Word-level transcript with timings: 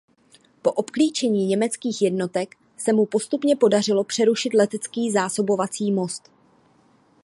Po 0.61 0.71
obklíčení 0.71 1.45
německých 1.47 2.01
jednotek 2.01 2.55
se 2.77 2.93
mu 2.93 3.05
postupně 3.05 3.55
podařilo 3.55 4.03
přerušit 4.03 4.53
letecký 4.53 5.11
zásobovací 5.11 5.91
most. 5.91 6.31